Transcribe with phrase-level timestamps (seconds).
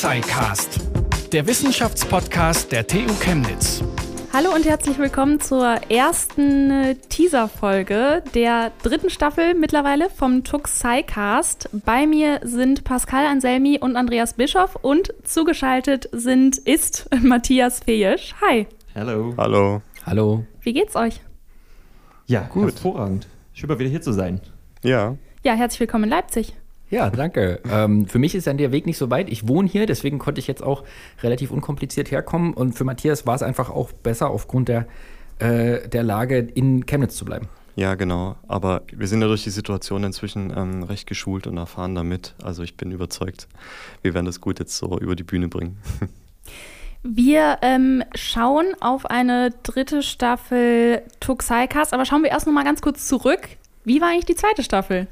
[0.00, 0.80] TuxiCast,
[1.30, 3.84] der Wissenschaftspodcast der TU Chemnitz.
[4.32, 11.68] Hallo und herzlich willkommen zur ersten äh, Teaser-Folge der dritten Staffel mittlerweile vom TuxiCast.
[11.84, 18.34] Bei mir sind Pascal Anselmi und Andreas Bischoff und zugeschaltet sind ist Matthias Feesch.
[18.40, 18.66] Hi.
[18.94, 19.34] Hallo.
[19.36, 19.82] Hallo.
[20.06, 20.46] Hallo.
[20.62, 21.20] Wie geht's euch?
[22.24, 22.72] Ja, gut.
[22.72, 23.28] Hervorragend.
[23.52, 24.40] Schön mal wieder hier zu sein.
[24.82, 25.18] Ja.
[25.44, 26.54] Ja, herzlich willkommen in Leipzig.
[26.90, 27.60] Ja, danke.
[27.70, 29.30] Ähm, für mich ist dann der Weg nicht so weit.
[29.30, 30.84] Ich wohne hier, deswegen konnte ich jetzt auch
[31.22, 32.52] relativ unkompliziert herkommen.
[32.52, 34.86] Und für Matthias war es einfach auch besser, aufgrund der,
[35.38, 37.48] äh, der Lage in Chemnitz zu bleiben.
[37.76, 38.34] Ja, genau.
[38.48, 42.34] Aber wir sind ja durch die Situation inzwischen ähm, recht geschult und erfahren damit.
[42.42, 43.46] Also ich bin überzeugt,
[44.02, 45.78] wir werden das gut jetzt so über die Bühne bringen.
[47.02, 52.82] Wir ähm, schauen auf eine dritte Staffel Tuxicast, aber schauen wir erst noch mal ganz
[52.82, 53.48] kurz zurück.
[53.84, 55.06] Wie war eigentlich die zweite Staffel?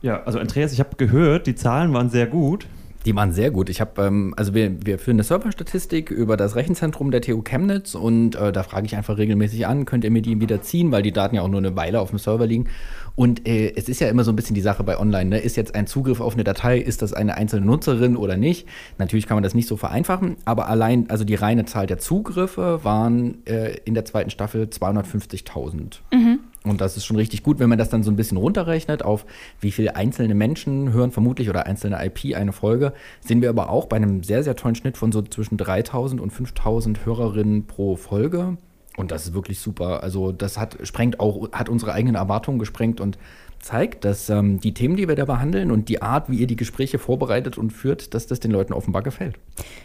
[0.00, 2.66] Ja, also Andreas, ich habe gehört, die Zahlen waren sehr gut.
[3.04, 3.70] Die waren sehr gut.
[3.70, 7.94] Ich habe, ähm, also wir, wir führen eine Serverstatistik über das Rechenzentrum der TU Chemnitz
[7.94, 11.02] und äh, da frage ich einfach regelmäßig an, könnt ihr mir die wieder ziehen, weil
[11.02, 12.68] die Daten ja auch nur eine Weile auf dem Server liegen.
[13.14, 15.38] Und äh, es ist ja immer so ein bisschen die Sache bei Online, ne?
[15.38, 18.68] ist jetzt ein Zugriff auf eine Datei, ist das eine einzelne Nutzerin oder nicht?
[18.98, 22.80] Natürlich kann man das nicht so vereinfachen, aber allein, also die reine Zahl der Zugriffe
[22.84, 26.00] waren äh, in der zweiten Staffel 250.000.
[26.12, 26.37] Mhm.
[26.70, 29.26] Und das ist schon richtig gut, wenn man das dann so ein bisschen runterrechnet auf
[29.60, 33.86] wie viele einzelne Menschen hören vermutlich oder einzelne IP eine Folge, sind wir aber auch
[33.86, 38.56] bei einem sehr, sehr tollen Schnitt von so zwischen 3000 und 5000 Hörerinnen pro Folge.
[38.96, 40.02] Und das ist wirklich super.
[40.02, 43.16] Also das hat sprengt auch, hat unsere eigenen Erwartungen gesprengt und
[43.60, 46.56] zeigt, dass ähm, die Themen, die wir da behandeln und die Art, wie ihr die
[46.56, 49.38] Gespräche vorbereitet und führt, dass das den Leuten offenbar gefällt.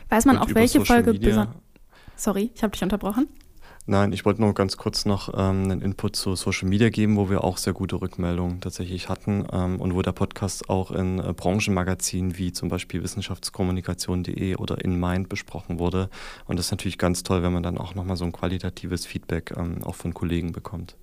[0.09, 1.13] Weiß man und auch, welche Folge
[2.15, 3.27] Sorry, ich habe dich unterbrochen.
[3.85, 7.29] Nein, ich wollte nur ganz kurz noch ähm, einen Input zu Social Media geben, wo
[7.29, 11.33] wir auch sehr gute Rückmeldungen tatsächlich hatten ähm, und wo der Podcast auch in äh,
[11.33, 16.09] Branchenmagazinen wie zum Beispiel wissenschaftskommunikation.de oder in Mind besprochen wurde.
[16.45, 19.53] Und das ist natürlich ganz toll, wenn man dann auch nochmal so ein qualitatives Feedback
[19.57, 20.95] ähm, auch von Kollegen bekommt.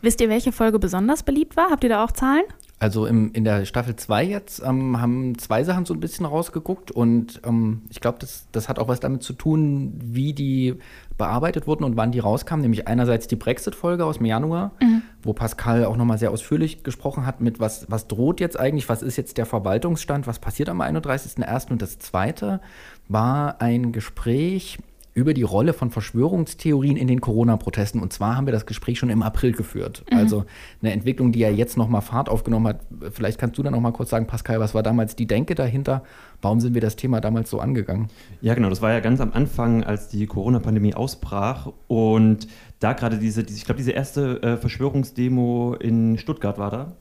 [0.00, 1.70] Wisst ihr, welche Folge besonders beliebt war?
[1.70, 2.44] Habt ihr da auch Zahlen?
[2.82, 6.90] Also im, in der Staffel 2 jetzt ähm, haben zwei Sachen so ein bisschen rausgeguckt
[6.90, 10.74] und ähm, ich glaube, das, das hat auch was damit zu tun, wie die
[11.16, 12.60] bearbeitet wurden und wann die rauskamen.
[12.60, 15.02] Nämlich einerseits die Brexit-Folge aus dem Januar, mhm.
[15.22, 19.02] wo Pascal auch nochmal sehr ausführlich gesprochen hat mit, was, was droht jetzt eigentlich, was
[19.02, 21.70] ist jetzt der Verwaltungsstand, was passiert am 31.01.
[21.70, 22.60] Und das zweite
[23.06, 24.78] war ein Gespräch
[25.14, 28.00] über die Rolle von Verschwörungstheorien in den Corona-Protesten.
[28.00, 30.04] Und zwar haben wir das Gespräch schon im April geführt.
[30.10, 30.16] Mhm.
[30.16, 30.44] Also
[30.80, 32.80] eine Entwicklung, die ja jetzt nochmal Fahrt aufgenommen hat.
[33.12, 36.02] Vielleicht kannst du da nochmal kurz sagen, Pascal, was war damals die Denke dahinter?
[36.40, 38.08] Warum sind wir das Thema damals so angegangen?
[38.40, 38.70] Ja, genau.
[38.70, 41.70] Das war ja ganz am Anfang, als die Corona-Pandemie ausbrach.
[41.88, 42.48] Und
[42.80, 46.96] da gerade diese, diese, ich glaube, diese erste äh, Verschwörungsdemo in Stuttgart war da.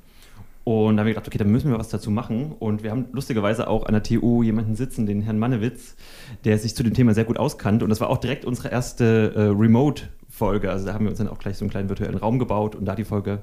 [0.63, 2.53] Und da haben wir gedacht, okay, da müssen wir was dazu machen.
[2.59, 5.95] Und wir haben lustigerweise auch an der TU jemanden sitzen, den Herrn Mannewitz,
[6.43, 7.81] der sich zu dem Thema sehr gut auskannt.
[7.81, 10.69] Und das war auch direkt unsere erste äh, Remote-Folge.
[10.69, 12.85] Also da haben wir uns dann auch gleich so einen kleinen virtuellen Raum gebaut und
[12.85, 13.41] da die Folge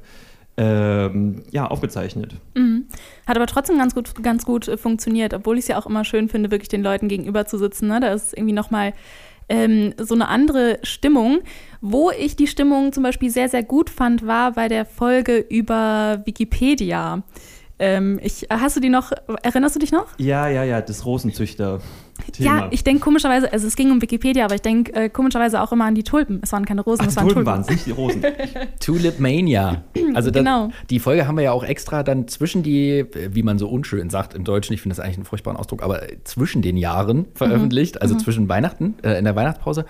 [0.58, 2.34] ähm, ja, aufgezeichnet.
[2.54, 2.86] Mhm.
[3.26, 6.04] Hat aber trotzdem ganz gut, ganz gut äh, funktioniert, obwohl ich es ja auch immer
[6.04, 7.86] schön finde, wirklich den Leuten gegenüber zu sitzen.
[7.86, 8.00] Ne?
[8.00, 8.92] Da ist irgendwie nochmal
[9.48, 11.40] ähm, so eine andere Stimmung.
[11.80, 16.22] Wo ich die Stimmung zum Beispiel sehr, sehr gut fand, war bei der Folge über
[16.24, 17.22] Wikipedia.
[17.78, 20.06] Ähm, ich, hast du die noch, erinnerst du dich noch?
[20.18, 21.80] Ja, ja, ja, das Rosenzüchter.
[22.32, 22.58] Thema.
[22.58, 25.72] Ja, ich denke komischerweise, also es ging um Wikipedia, aber ich denke äh, komischerweise auch
[25.72, 26.40] immer an die Tulpen.
[26.42, 27.44] Es waren keine Rosen, Ach, es waren Tulpen.
[27.44, 28.22] Tulpen waren es, nicht die Rosen.
[28.80, 29.82] Tulip Mania.
[30.14, 30.70] Also das, genau.
[30.90, 34.34] die Folge haben wir ja auch extra dann zwischen die, wie man so unschön sagt
[34.34, 38.02] im Deutschen, ich finde das eigentlich einen furchtbaren Ausdruck, aber zwischen den Jahren veröffentlicht, mhm.
[38.02, 38.18] also mhm.
[38.20, 39.84] zwischen Weihnachten, äh, in der Weihnachtspause.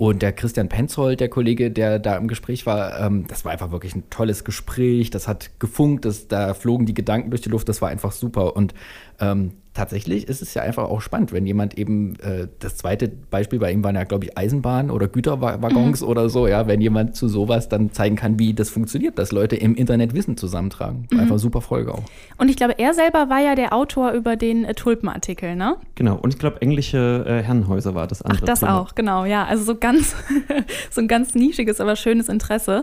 [0.00, 3.70] Und der Christian Penzold, der Kollege, der da im Gespräch war, ähm, das war einfach
[3.70, 5.10] wirklich ein tolles Gespräch.
[5.10, 8.56] Das hat gefunkt, das, da flogen die Gedanken durch die Luft, das war einfach super.
[8.56, 8.72] Und
[9.20, 13.58] ähm, tatsächlich ist es ja einfach auch spannend, wenn jemand eben, äh, das zweite Beispiel
[13.58, 16.08] bei ihm waren ja, glaube ich, Eisenbahnen oder Güterwaggons mhm.
[16.08, 19.56] oder so, ja, wenn jemand zu sowas dann zeigen kann, wie das funktioniert, dass Leute
[19.56, 21.06] im Internet Wissen zusammentragen.
[21.10, 21.20] Mhm.
[21.20, 22.02] Einfach super Folge auch.
[22.36, 25.76] Und ich glaube, er selber war ja der Autor über den äh, Tulpenartikel, ne?
[25.94, 28.40] Genau, und ich glaube, englische äh, Herrenhäuser war das andere.
[28.42, 28.80] Ach, das Thema.
[28.80, 29.44] auch, genau, ja.
[29.44, 30.16] Also so ganz,
[30.90, 32.82] so ein ganz nischiges, aber schönes Interesse.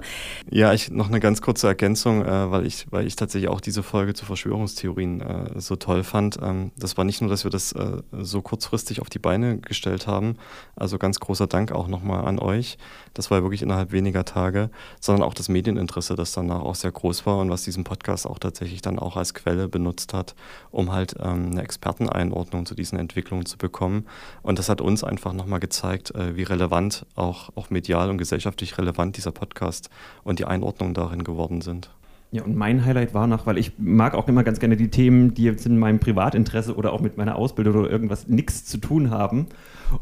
[0.50, 3.84] Ja, ich noch eine ganz kurze Ergänzung, äh, weil, ich, weil ich tatsächlich auch diese
[3.84, 6.38] Folge zu Verschwörungstheorien äh, so toll fand.
[6.42, 10.08] Ähm, das war nicht nur, dass wir das äh, so kurzfristig auf die Beine gestellt
[10.08, 10.38] haben,
[10.76, 12.78] also ganz großer Dank auch nochmal an euch.
[13.14, 14.70] Das war wirklich innerhalb weniger Tage,
[15.02, 18.40] sondern auch das Medieninteresse, das danach auch sehr groß war und was diesen Podcast auch
[18.40, 20.36] tatsächlich dann auch als Quelle benutzt hat,
[20.72, 24.06] um halt ähm, eine Experteneinordnung zu diesen Entwicklungen zu bekommen.
[24.44, 28.78] Und das hat uns einfach nochmal gezeigt, äh, wie relevant, auch, auch medial und gesellschaftlich
[28.78, 29.90] relevant dieser Podcast
[30.24, 31.90] und die Einordnung darin geworden sind.
[32.32, 35.34] Ja, und mein Highlight war noch, weil ich mag auch immer ganz gerne die Themen,
[35.34, 39.12] die jetzt in meinem Privatinteresse oder auch mit meiner Ausbildung oder irgendwas nichts zu tun
[39.12, 39.48] haben.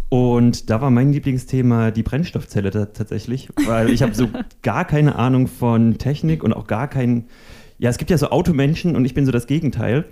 [0.10, 4.28] Und da war mein Lieblingsthema die Brennstoffzelle tatsächlich, weil ich habe so
[4.64, 7.26] gar keine Ahnung von Technik und auch gar keinen,
[7.78, 10.06] ja, es gibt ja so Automenschen und ich bin so das Gegenteil.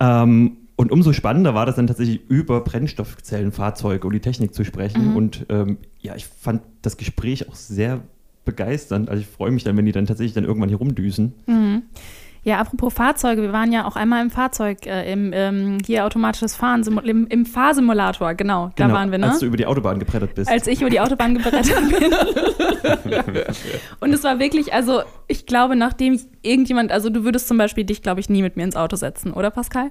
[0.00, 5.10] Ähm, und umso spannender war das dann tatsächlich über Brennstoffzellenfahrzeuge und die Technik zu sprechen.
[5.10, 5.16] Mhm.
[5.16, 8.02] Und ähm, ja, ich fand das Gespräch auch sehr
[8.44, 9.08] begeisternd.
[9.08, 11.34] Also ich freue mich dann, wenn die dann tatsächlich dann irgendwann hier rumdüsen.
[11.46, 11.82] Mhm.
[12.44, 16.54] Ja, apropos Fahrzeuge, wir waren ja auch einmal im Fahrzeug, äh, im ähm, hier automatisches
[16.54, 19.30] Fahren, im, im Fahrsimulator, genau, da genau, waren wir, ne?
[19.30, 20.50] Als du über die Autobahn gebrettert bist.
[20.50, 22.12] Als ich über die Autobahn gebrettert bin.
[24.00, 28.02] Und es war wirklich, also ich glaube, nachdem irgendjemand, also du würdest zum Beispiel dich,
[28.02, 29.90] glaube ich, nie mit mir ins Auto setzen, oder Pascal?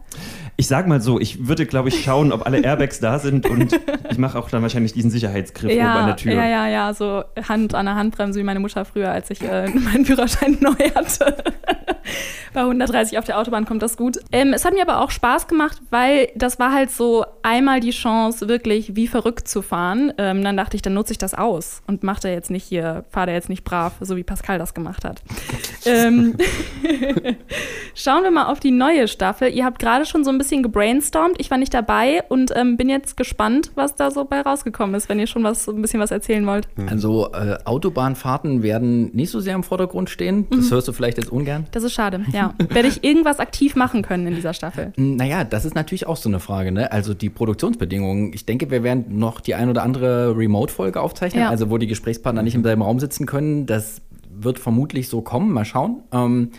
[0.58, 3.80] Ich sag mal so, ich würde, glaube ich, schauen, ob alle Airbags da sind und
[4.10, 6.34] ich mache auch dann wahrscheinlich diesen Sicherheitsgriff ja, oben an der Tür.
[6.34, 9.70] Ja, ja, ja, so Hand an der Handbremse wie meine Mutter früher, als ich äh,
[9.74, 11.36] meinen Führerschein neu hatte.
[12.54, 14.20] Bei 130 auf der Autobahn kommt das gut.
[14.32, 17.92] Ähm, es hat mir aber auch Spaß gemacht, weil das war halt so einmal die
[17.92, 20.14] Chance, wirklich wie verrückt zu fahren.
[20.18, 23.06] Ähm, dann dachte ich, dann nutze ich das aus und mache da jetzt nicht hier,
[23.10, 25.24] fahre da jetzt nicht brav, so wie Pascal das gemacht hat.
[25.86, 26.36] ähm,
[27.96, 29.50] Schauen wir mal auf die neue Staffel.
[29.50, 31.36] Ihr habt gerade schon so ein bisschen gebrainstormt.
[31.40, 35.10] Ich war nicht dabei und ähm, bin jetzt gespannt, was da so bei rausgekommen ist,
[35.10, 36.68] wenn ihr schon was, ein bisschen was erzählen wollt.
[36.90, 40.48] Also äh, Autobahnfahrten werden nicht so sehr im Vordergrund stehen.
[40.50, 40.72] Das mhm.
[40.72, 41.68] hörst du vielleicht jetzt ungern.
[41.72, 42.54] Das ist schade, ja.
[42.70, 44.94] Werde ich irgendwas aktiv machen können in dieser Staffel?
[44.96, 46.72] Naja, das ist natürlich auch so eine Frage.
[46.72, 46.92] Ne?
[46.92, 48.34] Also die Produktionsbedingungen.
[48.34, 51.50] Ich denke, wir werden noch die ein oder andere Remote-Folge aufzeichnen, ja.
[51.50, 53.66] also wo die Gesprächspartner nicht im selben Raum sitzen können.
[53.66, 54.02] Das
[54.36, 56.04] wird vermutlich so kommen, mal schauen.
[56.12, 56.52] Ähm,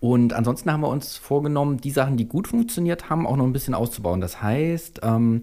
[0.00, 3.52] und ansonsten haben wir uns vorgenommen, die Sachen, die gut funktioniert haben, auch noch ein
[3.52, 4.20] bisschen auszubauen.
[4.20, 5.42] Das heißt, ähm,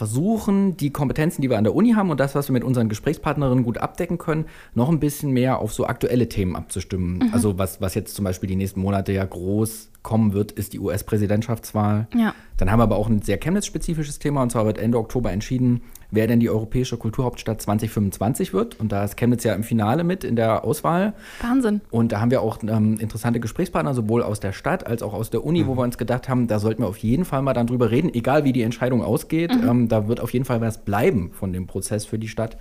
[0.00, 2.88] versuchen, die Kompetenzen, die wir an der Uni haben und das, was wir mit unseren
[2.88, 7.18] Gesprächspartnerinnen gut abdecken können, noch ein bisschen mehr auf so aktuelle Themen abzustimmen.
[7.18, 7.30] Mhm.
[7.34, 10.78] Also was, was jetzt zum Beispiel die nächsten Monate ja groß kommen wird, ist die
[10.78, 12.08] US-Präsidentschaftswahl.
[12.16, 12.34] Ja.
[12.56, 15.82] Dann haben wir aber auch ein sehr Chemnitz-spezifisches Thema und zwar wird Ende Oktober entschieden,
[16.10, 18.78] wer denn die europäische Kulturhauptstadt 2025 wird.
[18.80, 21.14] Und da ist Chemnitz ja im Finale mit in der Auswahl.
[21.40, 21.80] Wahnsinn.
[21.90, 25.30] Und da haben wir auch ähm, interessante Gesprächspartner, sowohl aus der Stadt als auch aus
[25.30, 25.66] der Uni, mhm.
[25.68, 28.12] wo wir uns gedacht haben, da sollten wir auf jeden Fall mal dann drüber reden,
[28.12, 29.54] egal wie die Entscheidung ausgeht.
[29.54, 29.68] Mhm.
[29.68, 32.56] Ähm, da wird auf jeden Fall was bleiben von dem Prozess für die Stadt.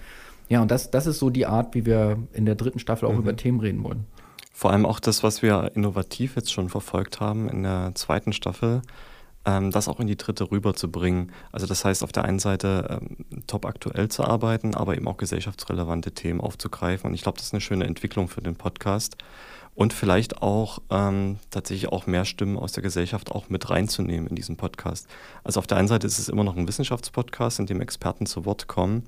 [0.49, 3.13] Ja, und das, das ist so die Art, wie wir in der dritten Staffel auch
[3.13, 3.19] mhm.
[3.19, 4.05] über Themen reden wollen.
[4.51, 8.81] Vor allem auch das, was wir innovativ jetzt schon verfolgt haben in der zweiten Staffel,
[9.71, 11.31] das auch in die dritte rüberzubringen.
[11.51, 15.17] Also das heißt, auf der einen Seite ähm, top aktuell zu arbeiten, aber eben auch
[15.17, 17.09] gesellschaftsrelevante Themen aufzugreifen.
[17.09, 19.17] Und ich glaube, das ist eine schöne Entwicklung für den Podcast.
[19.75, 24.35] Und vielleicht auch ähm, tatsächlich auch mehr Stimmen aus der Gesellschaft auch mit reinzunehmen in
[24.35, 25.07] diesen Podcast.
[25.45, 28.43] Also auf der einen Seite ist es immer noch ein Wissenschaftspodcast, in dem Experten zu
[28.43, 29.03] Wort kommen.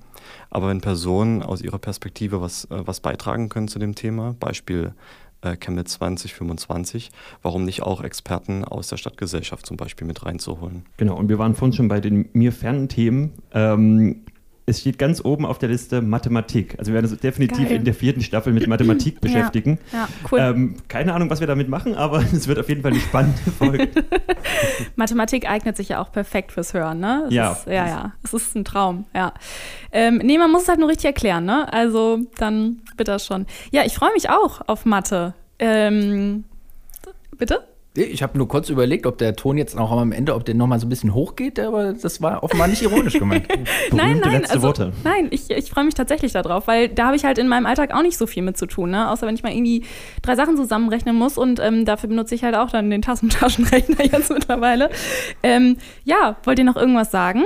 [0.48, 4.94] Aber wenn Personen aus ihrer Perspektive was, äh, was beitragen können zu dem Thema, Beispiel
[5.42, 7.10] äh, Chemnitz 2025,
[7.42, 10.84] warum nicht auch Experten aus der Stadtgesellschaft zum Beispiel mit reinzuholen?
[10.96, 13.32] Genau, und wir waren vorhin schon bei den mir fernen Themen.
[13.52, 14.24] Ähm,
[14.64, 16.76] es steht ganz oben auf der Liste Mathematik.
[16.78, 17.78] Also wir werden uns definitiv Geil.
[17.78, 19.78] in der vierten Staffel mit Mathematik beschäftigen.
[19.92, 20.38] Ja, ja cool.
[20.38, 23.50] Ähm, keine Ahnung, was wir damit machen, aber es wird auf jeden Fall eine spannende
[23.58, 23.88] Folge.
[24.96, 27.24] Mathematik eignet sich ja auch perfekt fürs Hören, ne?
[27.26, 27.52] Es ja.
[27.52, 28.12] Ist, ja, ja.
[28.22, 29.34] Es ist ein Traum, ja.
[29.90, 31.72] Ähm, nee, man muss es halt nur richtig erklären, ne?
[31.72, 33.46] Also dann bitte schon.
[33.72, 35.34] Ja, ich freue mich auch auf Mathe.
[35.58, 36.44] Ähm,
[37.36, 37.64] bitte?
[37.94, 40.80] Ich habe nur kurz überlegt, ob der Ton jetzt auch am Ende, ob der nochmal
[40.80, 43.46] so ein bisschen hochgeht, aber das war offenbar nicht ironisch gemeint.
[43.92, 44.94] nein, nein, also, Worte.
[45.04, 47.94] nein, ich, ich freue mich tatsächlich darauf, weil da habe ich halt in meinem Alltag
[47.94, 49.10] auch nicht so viel mit zu tun, ne?
[49.10, 49.84] außer wenn ich mal irgendwie
[50.22, 54.30] drei Sachen zusammenrechnen muss und ähm, dafür benutze ich halt auch dann den Taschenrechner jetzt
[54.30, 54.88] mittlerweile.
[55.42, 57.44] Ähm, ja, wollt ihr noch irgendwas sagen?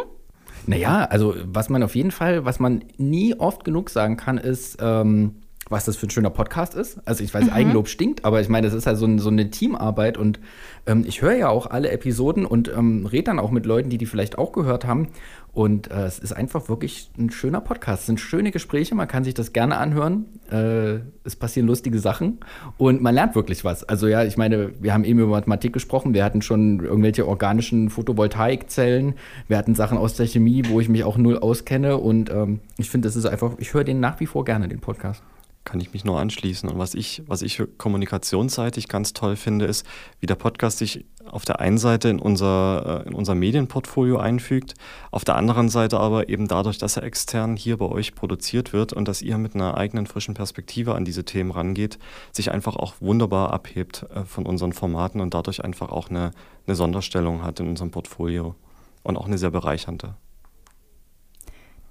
[0.68, 4.78] Naja, also was man auf jeden Fall, was man nie oft genug sagen kann, ist,
[4.80, 5.36] ähm,
[5.68, 6.99] was das für ein schöner Podcast ist.
[7.04, 7.52] Also ich weiß, mhm.
[7.52, 10.38] Eigenlob stinkt, aber ich meine, das ist halt so, ein, so eine Teamarbeit und
[10.87, 13.99] ähm, ich höre ja auch alle Episoden und ähm, rede dann auch mit Leuten, die
[13.99, 15.08] die vielleicht auch gehört haben.
[15.52, 18.00] Und äh, es ist einfach wirklich ein schöner Podcast.
[18.00, 20.26] Es sind schöne Gespräche, man kann sich das gerne anhören.
[20.50, 22.40] Äh, es passieren lustige Sachen
[22.76, 23.82] und man lernt wirklich was.
[23.82, 27.88] Also ja, ich meine, wir haben eben über Mathematik gesprochen, wir hatten schon irgendwelche organischen
[27.88, 29.14] Photovoltaikzellen,
[29.49, 32.90] wir hatten Sachen aus der Chemie, wo ich mich auch null auskenne und ähm, ich
[32.90, 35.23] finde, das ist einfach, ich höre den nach wie vor gerne, den Podcast
[35.66, 36.70] kann ich mich nur anschließen.
[36.70, 39.85] Und was ich, was ich kommunikationsseitig ganz toll finde, ist,
[40.20, 44.75] wie der Podcast sich auf der einen Seite in unser, äh, in unser Medienportfolio einfügt,
[45.11, 48.92] auf der anderen Seite aber eben dadurch, dass er extern hier bei euch produziert wird
[48.92, 51.99] und dass ihr mit einer eigenen frischen Perspektive an diese Themen rangeht,
[52.32, 56.30] sich einfach auch wunderbar abhebt äh, von unseren Formaten und dadurch einfach auch eine,
[56.66, 58.54] eine Sonderstellung hat in unserem Portfolio
[59.02, 60.14] und auch eine sehr bereichernde.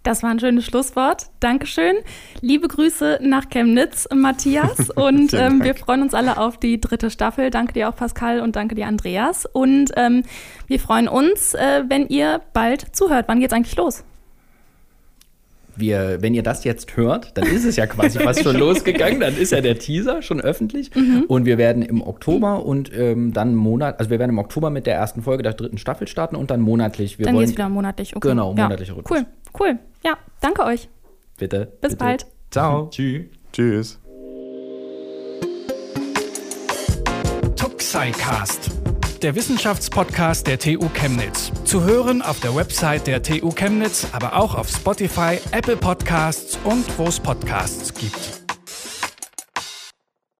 [0.06, 1.32] Das war ein schönes Schlusswort.
[1.40, 1.96] Dankeschön.
[2.40, 4.90] Liebe Grüße nach Chemnitz, Matthias.
[4.96, 7.50] Und ähm, wir freuen uns alle auf die dritte Staffel.
[7.50, 9.48] Danke dir auch, Pascal, und danke dir, Andreas.
[9.48, 10.22] Und ähm,
[10.68, 13.26] wir freuen uns, äh, wenn ihr bald zuhört.
[13.28, 14.04] Wann geht's eigentlich los?
[15.78, 19.38] wir, wenn ihr das jetzt hört, dann ist es ja quasi fast schon losgegangen, dann
[19.38, 20.94] ist ja der Teaser schon öffentlich.
[20.96, 21.26] Mhm.
[21.28, 24.86] Und wir werden im Oktober und ähm, dann Monat, also wir werden im Oktober mit
[24.86, 27.20] der ersten Folge der dritten Staffel starten und dann monatlich.
[27.20, 28.30] Wir dann geht es wieder monatlich, okay.
[28.30, 28.96] Genau, monatlich ja.
[29.10, 29.26] Cool,
[29.60, 29.80] cool.
[30.04, 30.90] Ja, danke euch.
[31.38, 31.74] Bitte.
[31.82, 31.96] Bis bitte.
[31.98, 32.26] bald.
[32.52, 32.90] Ciao.
[32.92, 33.26] Tschüss.
[33.52, 34.00] Tschüss.
[37.56, 38.72] Tuxicast
[39.26, 41.52] der Wissenschaftspodcast der TU Chemnitz.
[41.64, 46.86] Zu hören auf der Website der TU Chemnitz, aber auch auf Spotify, Apple Podcasts und
[47.00, 48.45] wo es Podcasts gibt.